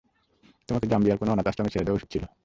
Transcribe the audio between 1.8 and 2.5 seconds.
আসা উচিত ছিলো।